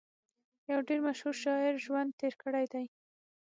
يو 0.71 0.79
ډېر 0.87 0.99
مشهور 1.07 1.35
شاعر 1.43 1.73
ژوند 1.85 2.09
تېر 2.19 2.33
کړی 2.43 2.65
دی 2.73 2.85